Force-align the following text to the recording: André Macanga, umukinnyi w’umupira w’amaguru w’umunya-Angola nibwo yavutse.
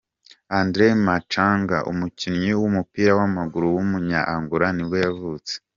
André 0.59 0.87
Macanga, 1.05 1.77
umukinnyi 1.91 2.51
w’umupira 2.59 3.11
w’amaguru 3.19 3.65
w’umunya-Angola 3.75 4.67
nibwo 4.73 4.97
yavutse. 5.05 5.53